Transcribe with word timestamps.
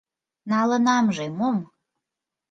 Налынамже 0.49 1.25
мом? 1.39 1.57